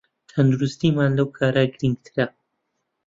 تەندروستیمان 0.31 1.11
لەو 1.17 1.27
کارە 1.37 1.63
گرنگترە 1.73 2.25